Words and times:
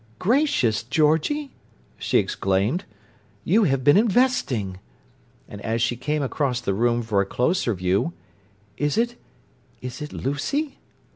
"Gracious, 0.17 0.81
Georgie!" 0.81 1.51
she 1.99 2.17
exclaimed. 2.17 2.85
"You 3.43 3.65
have 3.65 3.83
been 3.83 3.97
investing!" 3.97 4.79
and 5.47 5.61
as 5.61 5.79
she 5.79 5.95
came 5.95 6.23
across 6.23 6.59
the 6.59 6.73
room 6.73 7.03
for 7.03 7.21
a 7.21 7.25
closer 7.27 7.75
view, 7.75 8.11
"Is 8.77 8.97
it—is 8.97 10.01
it 10.01 10.11
Lucy?" 10.11 10.79